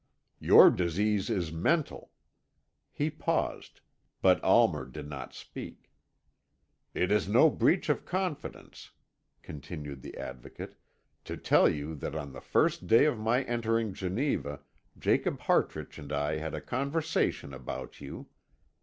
"Your 0.39 0.71
disease 0.71 1.29
is 1.29 1.51
mental." 1.51 2.09
He 2.91 3.11
paused, 3.11 3.81
but 4.19 4.43
Almer 4.43 4.83
did 4.85 5.07
not 5.07 5.35
speak. 5.35 5.91
"It 6.95 7.11
is 7.11 7.29
no 7.29 7.51
breach 7.51 7.87
of 7.87 8.03
confidence," 8.03 8.89
continued 9.43 10.01
the 10.01 10.17
Advocate, 10.17 10.73
"to 11.25 11.37
tell 11.37 11.69
you 11.69 11.93
that 11.93 12.15
on 12.15 12.31
the 12.33 12.41
first 12.41 12.87
day 12.87 13.05
of 13.05 13.19
my 13.19 13.43
entering 13.43 13.93
Geneva, 13.93 14.61
Jacob 14.97 15.41
Hartrich 15.41 15.99
and 15.99 16.11
I 16.11 16.37
had 16.37 16.55
a 16.55 16.61
conversation 16.61 17.53
about 17.53 18.01
you. 18.01 18.27